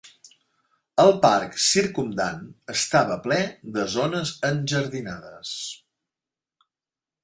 El 1.03 1.13
parc 1.25 1.59
circumdant 1.65 2.41
estava 2.75 3.19
ple 3.29 3.39
de 3.79 3.87
zones 3.99 4.35
enjardinades. 4.53 5.57